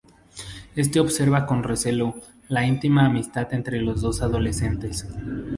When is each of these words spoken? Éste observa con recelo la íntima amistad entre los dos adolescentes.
Éste 0.75 0.99
observa 0.99 1.45
con 1.45 1.61
recelo 1.61 2.15
la 2.47 2.65
íntima 2.65 3.05
amistad 3.05 3.53
entre 3.53 3.83
los 3.83 4.01
dos 4.01 4.23
adolescentes. 4.23 5.07